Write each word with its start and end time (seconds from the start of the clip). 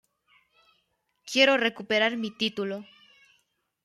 Quiero 1.31 1.57
recuperar 1.57 2.17
mi 2.17 2.31
título". 2.31 2.83